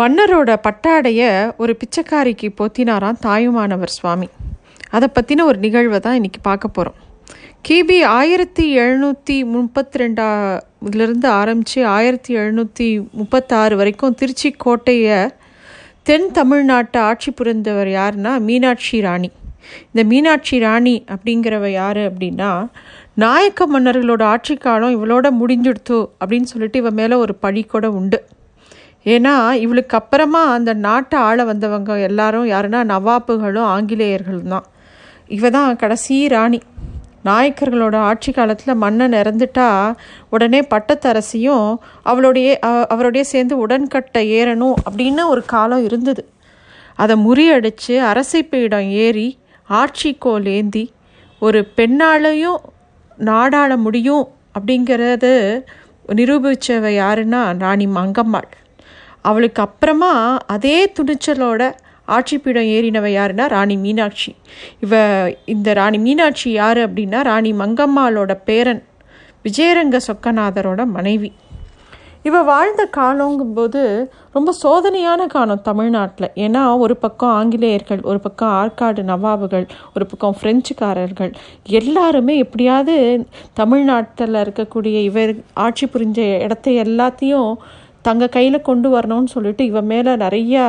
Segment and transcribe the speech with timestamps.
[0.00, 1.22] மன்னரோட பட்டாடைய
[1.56, 4.28] ஒரு பிச்சைக்காரிக்கு போத்தினாராம் தாயுமானவர் சுவாமி.
[4.90, 6.98] அதை பற்றின ஒரு நிகழ்வை தான் இன்றைக்கி பார்க்க போகிறோம்
[7.68, 15.20] கிபி ஆயிரத்தி எழுநூற்றி முப்பத்தி ரெண்டாவிலிருந்து ஆரம்பித்து ஆயிரத்தி எழுநூற்றி முப்பத்தாறு வரைக்கும் திருச்சி கோட்டையை
[16.02, 19.30] தென் தமிழ்நாட்டை ஆட்சி புரிந்தவர் யாருன்னா மீனாட்சி ராணி.
[19.92, 22.52] இந்த மீனாட்சி ராணி அப்படிங்கிறவ யார் அப்படின்னா
[23.14, 28.20] நாயக்க மன்னர்களோட ஆட்சி காலம் இவளோட முடிஞ்சுடுத்து அப்படின்னு சொல்லிட்டு இவன் மேலே ஒரு பழி கூட உண்டு.
[29.04, 34.66] ஏன்னா இவளுக்கு அப்புறமா அந்த நாட்டை ஆள வந்தவங்க எல்லாரும் யாருன்னா நவாப்புகளும் ஆங்கிலேயர்களும் தான்.
[35.26, 36.60] இவ தான் கடைசி ராணி.
[37.24, 39.94] நாயக்கர்களோட ஆட்சி காலத்தில் மன்னன் இறந்துட்டா
[40.30, 46.28] உடனே பட்டத்தரசியும் அவளுடைய அவருடைய சேர்ந்து உடன்கட்டை ஏறணும் அப்படின்னு ஒரு காலம் இருந்தது.
[46.94, 49.38] அதை முறியடித்து அரசைப்பீடம் ஏறி
[49.68, 50.92] ஆட்சிக்கோல் ஏந்தி
[51.38, 52.60] ஒரு பெண்ணாலையும்
[53.18, 55.62] நாடாள முடியும் அப்படிங்கிறது
[56.08, 58.50] நிரூபித்தவ யாருன்னா ராணி மங்கம்மாள்.
[59.22, 60.12] அவளுக்கு அப்புறமா
[60.46, 61.62] அதே துணிச்சலோட
[62.08, 64.32] ஆட்சிப்பீடம் ஏறினவ யாருன்னா ராணி மீனாட்சி.
[64.80, 64.94] இவ
[65.44, 68.82] இந்த ராணி மீனாட்சி யார் அப்படின்னா ராணி மங்கம்மாளோட பேரன்
[69.44, 71.30] விஜயரங்க சொக்கநாதரோட மனைவி.
[72.28, 73.80] இவ வாழ்ந்த காலங்கும்போது
[74.32, 76.28] ரொம்ப சோதனையான காலம் தமிழ்நாட்டில்.
[76.34, 81.32] ஏன்னா ஒரு பக்கம் ஆங்கிலேயர்கள் ஒரு பக்கம் ஆற்காடு நவாபுகள் ஒரு பக்கம் ஃப்ரெஞ்சுக்காரர்கள்
[81.80, 85.32] எல்லாருமே எப்படியாவது தமிழ்நாட்டில் இருக்கக்கூடிய இவர்
[85.66, 87.52] ஆட்சி புரிஞ்ச இடத்த எல்லாத்தையும்
[88.06, 90.64] தங்க கையில் கொண்டு வரணும்னு சொல்லிட்டு இவன் மேலே நிறையா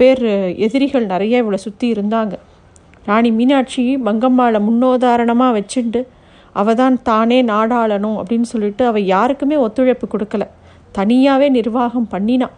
[0.00, 0.22] பேர்
[0.66, 2.34] எதிரிகள் நிறைய இவளை சுற்றி இருந்தாங்க.
[3.08, 6.00] ராணி மீனாட்சி மங்கம்மாளை முன்னோதாரணமாக வச்சுண்டு
[6.60, 10.44] அவள் தான் தானே நாடாளணும் அப்படின்னு சொல்லிட்டு அவள் யாருக்குமே ஒத்துழைப்பு கொடுக்கல.
[10.98, 12.56] தனியாகவே நிர்வாகம் பண்ணினான்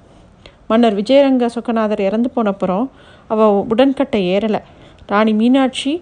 [0.70, 2.84] மன்னர் விஜயரங்க சொக்கநாதர் இறந்து போனப்புறம்
[3.32, 4.60] அவள் உடன்கட்டை ஏறலை.
[5.12, 5.92] ராணி மீனாட்சி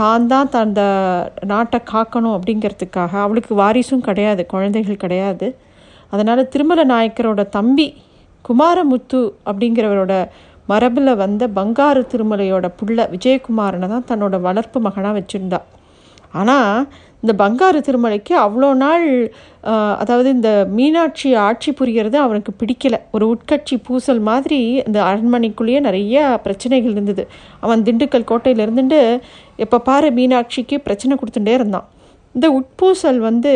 [0.00, 0.82] தான் தான் அந்த
[1.50, 5.48] நாட்டை காக்கணும் அப்படிங்கிறதுக்காக அவளுக்கு வாரிசும் கிடையாது குழந்தைகள் கிடையாது.
[6.12, 7.88] அதனால் திருமல நாயக்கரோட தம்பி
[8.44, 10.14] குமாரமுத்து அப்படிங்கிறவரோட
[10.70, 15.60] மரபில் வந்த பங்காரு திருமலையோட புள்ள விஜயகுமாரனை தான் தன்னோட வளர்ப்பு மகனாக வச்சுருந்தா.
[16.40, 16.84] ஆனால்
[17.22, 19.06] இந்த பங்காரு திருமலைக்கு அவ்வளோ நாள்
[20.02, 22.96] அதாவது இந்த மீனாட்சி ஆட்சி புரிகிறது அவனுக்கு பிடிக்கல.
[23.14, 27.24] ஒரு உட்கட்சி பூசல் மாதிரி இந்த அரண்மனைக்குள்ளேயே நிறைய பிரச்சனைகள் இருந்தது.
[27.64, 29.00] அவன் திண்டுக்கல் கோட்டையில் இருந்துட்டு
[29.66, 31.88] எப்போ பாரு மீனாட்சிக்கு பிரச்சனை கொடுத்துட்டே இருந்தான்.
[32.34, 33.52] இந்த உட்பூசல் வந்து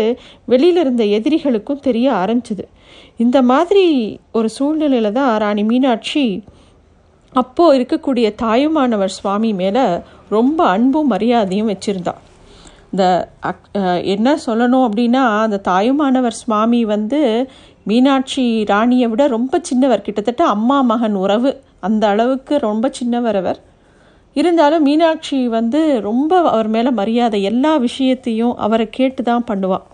[0.52, 2.64] வெளியில் இருந்த எதிரிகளுக்கும் தெரிய ஆரம்பிச்சுது.
[3.24, 3.86] இந்த மாதிரி
[4.38, 6.26] ஒரு சூழ்நிலையில் தான் ராணி மீனாட்சி
[7.40, 9.84] அப்போது இருக்கக்கூடிய தாயுமானவர் சுவாமி மேலே
[10.36, 12.14] ரொம்ப அன்பும் மரியாதையும் வச்சுருந்தா.
[12.92, 13.04] இந்த
[14.14, 17.20] என்ன சொல்லணும் அப்படின்னா அந்த தாயுமானவர் சுவாமி வந்து
[17.90, 20.04] மீனாட்சி ராணியை விட ரொம்ப சின்னவர்.
[20.06, 21.50] கிட்டத்தட்ட அம்மா மகன் உறவு.
[21.88, 23.60] அந்த அளவுக்கு ரொம்ப சின்னவர் அவர்.
[24.36, 29.84] இருந்தாலும் மீனாட்சி வந்து ரொம்ப அவர் மேலே மரியாதை எல்லா விஷயத்தையும் அவரை கேட்டு தான் பண்ணுவாள்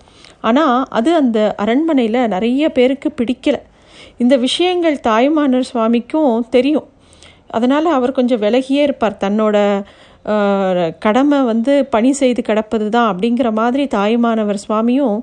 [0.49, 3.61] ஆனால் அது அந்த அரண்மனையில் நிறைய பேருக்கு பிடிக்கலை.
[4.23, 6.89] இந்த விஷயங்கள் தாயுமானர் சுவாமிக்கும் தெரியும்.
[7.57, 9.21] அதனால் அவர் கொஞ்சம் விலகியே இருப்பார்.
[9.25, 9.57] தன்னோட
[11.05, 15.17] கடமை வந்து பணி செய்து கிடப்பது தான் அப்படிங்கிற மாதிரி தாயுமானவர் சுவாமியும்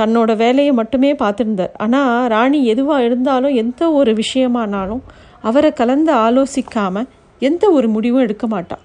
[0.00, 1.72] தன்னோட வேலையை மட்டுமே பார்த்துருந்தார்.
[1.84, 5.02] ஆனால் ராணி எதுவாக இருந்தாலும் எந்த ஒரு விஷயமானாலும்
[5.48, 7.08] அவரை கலந்து ஆலோசிக்காமல்
[7.48, 8.82] எந்த ஒரு முடிவும் எடுக்க மாட்டான்.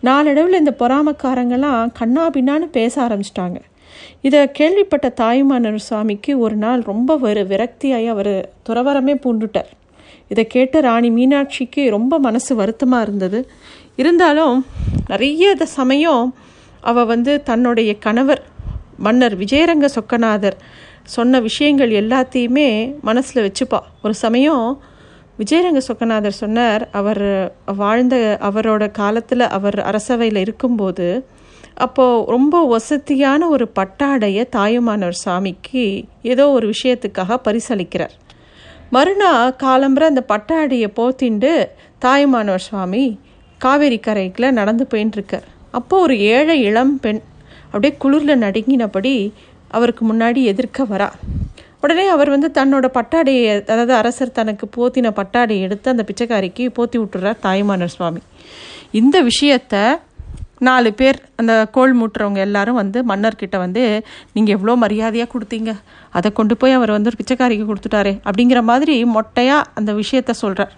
[0.00, 3.58] நாளடைவில் இந்த பொறாமக்காரங்கெல்லாம் கண்ணா பின்னான்னு பேச ஆரம்பிச்சிட்டாங்க.
[4.20, 8.34] இதை கேள்விப்பட்ட தாயுமானர் சுவாமிக்கு ஒரு நாள் ரொம்ப ஒரு விரக்தியாகி அவர்
[8.66, 9.70] துறவரமே பூண்டுட்டார்.
[10.28, 13.40] இதை கேட்ட ராணி மீனாட்சிக்கு ரொம்ப மனசு வருத்தமாக இருந்தது.
[13.96, 14.56] இருந்தாலும்
[15.08, 16.24] நிறைய சமயம்
[16.90, 18.42] அவள் வந்து தன்னுடைய கணவர்
[18.98, 20.56] மன்னர் விஜயரங்க சொக்கநாதர்
[21.16, 22.68] சொன்ன விஷயங்கள் எல்லாத்தையுமே
[23.00, 23.80] மனசில் வச்சுப்பா.
[24.04, 24.66] ஒரு சமயம்
[25.38, 31.26] விஜயரங்க சொக்கநாதர் சொன்னார் அவர் வாழ்ந்த அவரோட காலத்தில் அவர் அரசவையில் இருக்கும்போது
[31.74, 38.14] அப்போது ரொம்ப வசதியான ஒரு பட்டாடையை தாயுமானவர் சாமிக்கு ஏதோ ஒரு விஷயத்துக்காக பரிசளிக்கிறார்.
[38.90, 41.52] மறுநாள் காலம்புற அந்த பட்டாடையை போத்திண்டு
[41.98, 43.18] தாயுமானவர் சுவாமி
[43.58, 47.20] காவேரி கரைக்கில் நடந்து போயின்ட்டுருக்கார் அப்போது ஒரு ஏழை இளம் பெண்
[47.64, 49.32] அப்படியே குளிரில் நடுங்கினபடி
[49.68, 51.08] அவருக்கு முன்னாடி எதிர்க்க வரா.
[51.84, 57.42] உடனே அவர் வந்து தன்னோட பட்டாடையை அதாவது அரசர் தனக்கு போத்தின பட்டாடையை எடுத்து அந்த பிச்சைக்காரிக்கு போத்தி விட்டுறார்
[57.46, 58.20] தாய்மானர் சுவாமி.
[59.00, 59.74] இந்த விஷயத்த
[60.66, 63.82] நாலு பேர் அந்த கோள் மூட்டுறவங்க எல்லாரும் வந்து மன்னர்கிட்ட வந்து
[64.34, 65.70] நீங்கள் எவ்வளோ மரியாதையாக கொடுத்தீங்க?
[66.18, 70.72] அதை கொண்டு போய் அவர் வந்து ஒரு பிச்சைக்காரிக்கு கொடுத்துட்டாரே அப்படிங்கிற மாதிரி மொட்டையாக அந்த விஷயத்த சொல்கிறார்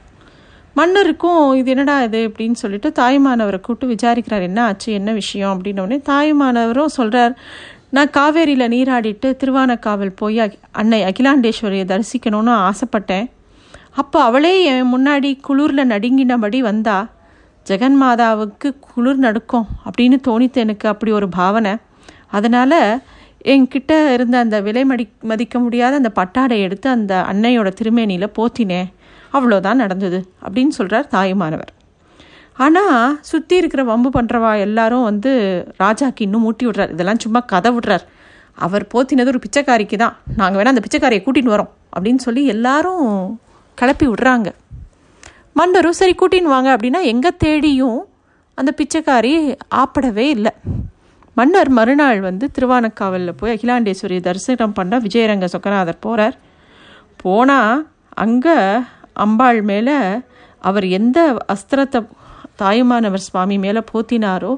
[0.79, 4.89] மன்னருக்கும் இது என்னடா இது அப்படின்னு சொல்லிட்டு தாய்மானவரை கூப்பிட்டு விசாரிக்கிறார் என்ன ஆச்சு?
[4.93, 5.53] என்ன விஷயம்?
[5.55, 7.35] அப்படின்னோடனே தாய்மானவரும் சொல்கிறார்
[7.97, 10.41] நான் காவேரியில் நீராடிட்டு திருவானக்காவல் போய்
[10.81, 13.27] அன்னை அகிலாண்டேஸ்வரியை தரிசிக்கணும்னு ஆசைப்பட்டேன்.
[14.01, 16.97] அப்போ அவளே என் முன்னாடி குளிரில் நடுங்கினபடி வந்தா
[17.67, 21.75] ஜெகன் மாதாவுக்கு குளிர் நடுக்கும் அப்படின்னு தோணித்து எனக்கு அப்படி ஒரு பாவனை.
[22.27, 22.79] அதனால்
[23.55, 28.89] என்கிட்ட இருந்த அந்த விலை மடி மதிக்க முடியாத அந்த பட்டாடை எடுத்து அந்த அன்னையோட திருமேனியில் போத்தினேன்.
[29.33, 31.73] அவ்வளோதான் நடந்தது அப்படின்னு சொல்கிறார் தாயுமானவர்.
[32.65, 35.31] ஆனால் சுற்றி இருக்கிற வம்பு பண்ணுறவா எல்லாரும் வந்து
[35.83, 36.93] ராஜாக்கு இன்னும் மூட்டி விட்றார்.
[36.95, 38.05] இதெல்லாம் சும்மா கதை விட்றார்.
[38.67, 40.15] அவர் போத்தினது ஒரு பிச்சைக்காரிக்கு தான்.
[40.41, 43.05] நாங்கள் வேணால் அந்த பிச்சைக்காரியை கூட்டின்னு வரோம் அப்படின்னு சொல்லி எல்லாரும்
[43.79, 44.49] கிளப்பி விட்றாங்க.
[45.61, 48.01] மன்னரும் சரி கூட்டின்னு வாங்க அப்படின்னா எங்கே தேடியும்
[48.59, 49.33] அந்த பிச்சைக்காரி
[49.83, 50.53] ஆப்படவே இல்லை.
[51.37, 56.37] மன்னர் மறுநாள் வந்து திருவானக்காவலில் போய் அகிலாண்டேஸ்வரி தரிசனம் பண்ண விஜயரங்க சொக்கநாதர் போகிறார்
[57.23, 57.83] போனால்
[58.25, 58.57] அங்கே
[59.25, 59.97] அம்பாள் மேலே
[60.69, 61.19] அவர் எந்த
[61.55, 62.01] அஸ்திரத்தை
[62.59, 64.53] தாயுமானவர் சுவாமி மேலே போத்தினாரோ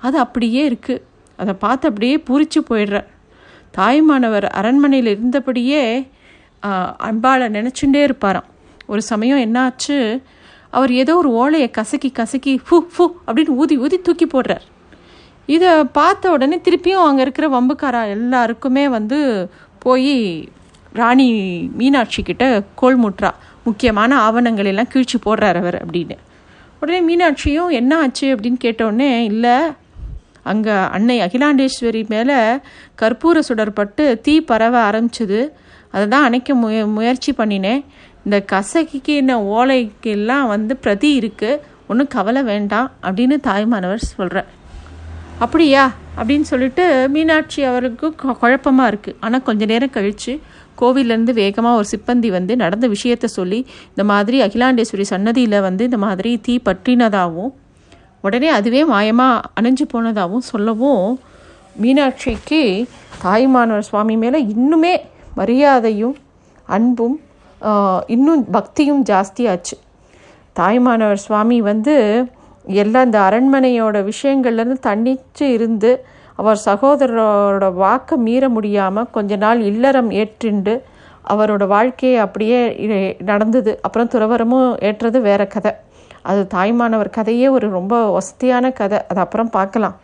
[0.00, 1.02] அது அப்படியே இருக்குது
[1.38, 3.08] அதை பார்த்து அப்படியே பூரிச்சு போயிடுறார்
[3.70, 5.82] தாயுமானவர் அரண்மனையில் இருந்தபடியே
[7.08, 8.48] அன்பாளை நினச்சுட்டே இருப்பாராம்.
[8.86, 9.96] ஒரு சமயம் என்னாச்சு?
[10.70, 14.64] அவர் ஏதோ ஒரு ஓலையை கசக்கி கசக்கி ஃபு ஃபு அப்படின்னு ஊதி ஊதி தூக்கி போடுறார்.
[15.46, 19.18] இதை பார்த்த உடனே திருப்பியும் அங்கே இருக்கிற வம்புக்காரா எல்லாருக்குமே வந்து
[19.78, 20.14] போய்
[20.92, 21.28] ராணி
[21.78, 23.30] மீனாட்சி கிட்ட கோல் முட்டுறா.
[23.64, 26.16] முக்கியமான ஆவணங்கள் எல்லாம் கிழிச்சு போடுறார் அவர் அப்படின்னு.
[26.84, 28.26] உடனே மீனாட்சியும் என்ன ஆச்சு?
[28.34, 29.56] அப்படின்னு கேட்டோடனே இல்லை
[30.50, 32.38] அங்கே அன்னை அகிலாண்டேஸ்வரி மேலே
[33.02, 35.40] கற்பூர சுடர்பட்டு தீ பரவ ஆரம்பிச்சது.
[35.90, 37.80] அதை தான் அணைக்க முய முயற்சி பண்ணினேன்.
[38.24, 44.50] இந்த கசக்கின ஓலைக்கெல்லாம் வந்து பிரதி இருக்குது ஒன்றும் கவலை வேண்டாம் அப்படின்னு தாய்மானவர் சொல்கிறார்
[45.40, 45.92] அப்படியா?
[46.16, 50.40] அப்படின்னு சொல்லிட்டு மீனாட்சி அவருக்கு குழப்பமாக இருக்குது ஆனால் கொஞ்ச நேரம் கழித்து
[50.80, 56.40] கோவிலேருந்து வேகமாக ஒரு சிப்பந்தி வந்து நடந்த விஷயத்த சொல்லி இந்த மாதிரி அகிலாண்டேஸ்வரி சன்னதியில் வந்து இந்த மாதிரி
[56.40, 57.52] தீ பற்றினதாகவும்
[58.20, 61.20] உடனே அதுவே மாயமாக அணைஞ்சு போனதாகவும் சொல்லவும்
[61.82, 62.88] மீனாட்சிக்கு
[63.22, 64.96] தாய்மானவர் சுவாமி மேலே இன்னுமே
[65.36, 66.16] மரியாதையும்
[66.66, 67.20] அன்பும்
[68.06, 69.74] இன்னும் பக்தியும் ஜாஸ்தியாச்சு.
[70.56, 72.26] தாய்மானவர் சுவாமி வந்து
[72.66, 80.74] எல்லா இந்த அரண்மனையோட விஷயங்கள்லேருந்து தன்னிச்சு இருந்து அவர் சகோதரரோட வாக்கை மீற முடியாமல் கொஞ்ச நாள் இல்லறம் ஏற்றுண்டு
[81.28, 82.60] அவரோட வாழ்க்கையை அப்படியே
[83.18, 83.78] நடந்தது.
[83.82, 85.72] அப்புறம் துறவரமும் ஏற்றது வேற கதை.
[86.22, 88.98] அது தாய்மானவர் கதையே ஒரு ரொம்ப வசதியான கதை.
[89.08, 89.96] அது அப்புறம் பார்க்கலாம்.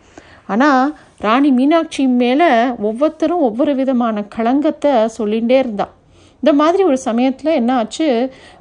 [0.47, 2.49] ஆனால் ராணி மீனாட்சி மேலே
[2.81, 5.93] ஒவ்வொருத்தரும் ஒவ்வொரு விதமான களங்கத்தை சொல்லிகிட்டே இருந்தாள்
[6.41, 8.07] இந்த மாதிரி ஒரு சமயத்தில் என்ன ஆச்சு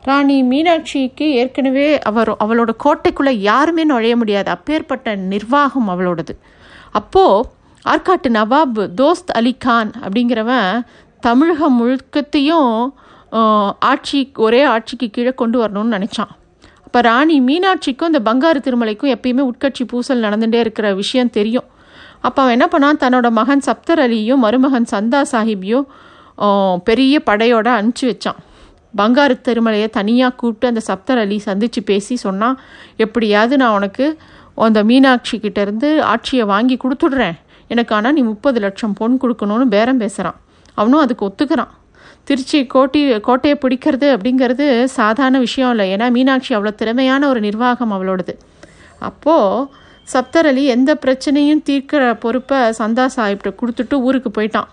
[0.08, 4.48] ராணி மீனாட்சிக்கு ஏற்கனவே அவர் அவளோட கோட்டைக்குள்ளே யாருமே நுழைய முடியாது.
[4.56, 6.34] அப்பேற்பட்ட நிர்வாகம் அவளோடது.
[7.00, 7.46] அப்போது
[7.84, 10.72] ஆற்காட்டு நவாப் தோஸ்த் அலி கான் அப்படிங்கிறவன்
[11.26, 12.74] தமிழகம் முழுக்கத்தையும்
[13.90, 16.32] ஆட்சி ஒரே ஆட்சிக்கு கீழே கொண்டு வரணும்னு நினச்சான்.
[16.86, 21.66] அப்போ ராணி மீனாட்சிக்கும் இந்த பங்காரு திருமலைக்கும் எப்பயுமே உட்கட்சி பூசல் நடந்துகிட்டே இருக்கிற விஷயம் தெரியும்.
[22.26, 23.00] அப்போ அவன் என்ன பண்ணான்?
[23.02, 25.86] தன்னோட மகன் சப்தர் அலியும் மருமகன் சந்தா சாஹிப்பையும்
[26.88, 28.38] பெரிய படையோட அனுப்பிச்சி வச்சான்.
[29.00, 32.56] பங்காரு திருமலையை தனியாக கூப்பிட்டு அந்த சப்தர் அலி சந்தித்து பேசி சொன்னான்
[33.04, 34.06] எப்படியாவது நான் உனக்கு
[34.66, 37.36] அந்த மீனாட்சி கிட்டேருந்து ஆட்சியை வாங்கி கொடுத்துடுறேன்.
[37.72, 40.38] எனக்கு ஆனால் நீ முப்பது லட்சம் பொன் கொடுக்கணும்னு பேரம் பேசுகிறான்
[40.78, 41.72] அவனும் அதுக்கு ஒத்துக்கிறான்.
[42.28, 44.66] திருச்சி கோட்டி கோட்டையை பிடிக்கிறது அப்படிங்கிறது
[44.96, 45.86] சாதாரண விஷயம் இல்லை.
[45.94, 48.34] ஏன்னா மீனாட்சி அவ்வளோ திறமையான ஒரு நிர்வாகம் அவளோடது.
[49.08, 49.68] அப்போது
[50.12, 54.68] சப்தர் அலி எந்த பிரச்சனையும் தீர்க்கிற பொறுப்பை சந்தா சாஹிப்ட கொடுத்துட்டு ஊருக்கு போயிட்டான்.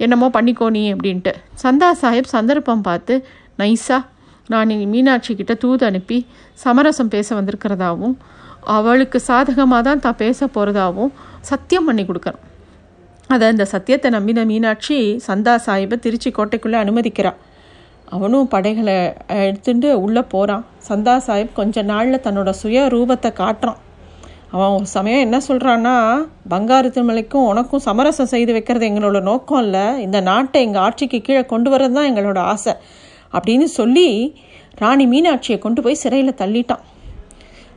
[0.00, 1.32] என்னமோ பண்ணிக்கோ நீ அப்படின்ட்டு.
[1.62, 3.14] சந்தா சாஹிப் சந்தர்ப்பம் பார்த்து
[3.58, 4.02] நைஸாக
[4.48, 8.16] நான் மீனாட்சி கிட்ட தூது அனுப்பி சமரசம் பேச வந்திருக்கிறதாவும்
[8.76, 12.42] அவளுக்கு சாதகமாக தான் தான் பேச போகிறதாவும் சத்தியம் பண்ணி கொடுக்குறான்
[13.28, 17.40] அதை அந்த சத்தியத்தை நம்பின மீனாட்சி சந்தா சாஹிப்பை திருச்சி கோட்டைக்குள்ளே அனுமதிக்கிறான்
[18.08, 18.96] அவனும் படைகளை
[19.28, 23.78] எடுத்துட்டு உள்ளே போகிறான் சந்தா சாஹிப் கொஞ்ச நாளில் தன்னோட சுய ரூபத்தை காட்டுறான்.
[24.54, 25.94] அவன் ஒரு சமயம் என்ன சொல்கிறான்னா
[26.50, 29.84] பங்காரு திருமலைக்கும் உனக்கும் சமரசம் செய்து வைக்கிறது எங்களோட நோக்கம் இல்லை.
[30.02, 32.74] இந்த நாட்டை எங்கள் ஆட்சிக்கு கீழே கொண்டு வர்றது தான் எங்களோட ஆசை.
[33.32, 34.08] அப்படின்னு சொல்லி
[34.74, 36.84] ராணி மீனாட்சியை கொண்டு போய் சிறையில் தள்ளிட்டான்.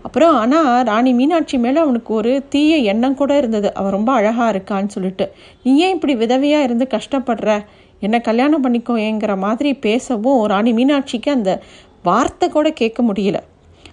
[0.01, 3.73] அப்புறம் ஆனால் ராணி மீனாட்சி மேலே அவனுக்கு ஒரு தீய எண்ணம் கூட இருந்தது.
[3.73, 5.27] அவன் ரொம்ப அழகாக இருக்கான்னு சொல்லிட்டு
[5.63, 7.59] நீ ஏன் இப்படி விதவையாக இருந்து கஷ்டப்படுற?
[7.99, 11.61] என்னை கல்யாணம் பண்ணிக்கோங்கிற மாதிரி பேசவும் ராணி மீனாட்சிக்கு அந்த
[12.03, 13.39] வார்த்தை கூட கேட்க முடியல.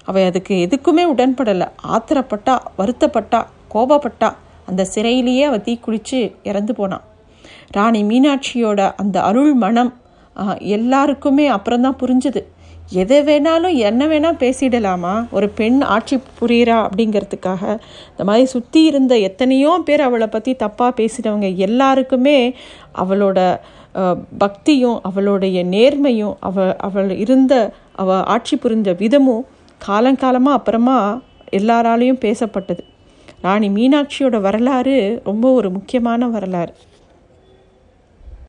[0.07, 1.69] அவள் அதுக்கு எதுக்குமே உடன்படலை.
[1.95, 3.41] ஆத்திரப்பட்டா வருத்தப்பட்டா
[3.75, 4.31] கோபப்பட்டா
[4.69, 7.05] அந்த சிறையிலேயே அவள் தீக்குளிச்சு இறந்து போனான்
[7.71, 9.93] ராணி மீனாட்சியோட அந்த அருள் மனம்
[10.77, 12.41] எல்லாருக்குமே அப்புறம்தான் புரிஞ்சுது.
[13.03, 15.13] எதை வேணாலும் என்ன வேணால் பேசிடலாமா?
[15.31, 17.63] ஒரு பெண் ஆட்சி புரியிறா அப்படிங்கிறதுக்காக.
[18.11, 22.39] இந்த மாதிரி சுற்றி இருந்த எத்தனையோ பேர் அவளை பற்றி தப்பாக பேசினவங்க எல்லாருக்குமே
[23.03, 23.39] அவளோட
[24.39, 27.55] பக்தியும் அவளுடைய நேர்மையும் அவ அவள் இருந்த
[28.03, 29.45] அவள் ஆட்சி புரிஞ்ச விதமும்
[29.87, 32.83] காலங்காலமாக அப்புறமா எல்லாராலையும் பேசப்பட்டது.
[33.41, 36.75] ராணி மீனாட்சியோட வரலாறு ரொம்ப ஒரு முக்கியமான வரலாறு.